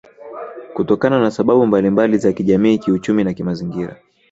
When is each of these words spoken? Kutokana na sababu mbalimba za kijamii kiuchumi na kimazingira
Kutokana 0.73 1.19
na 1.19 1.31
sababu 1.31 1.65
mbalimba 1.65 2.07
za 2.07 2.33
kijamii 2.33 2.77
kiuchumi 2.77 3.23
na 3.23 3.33
kimazingira 3.33 3.97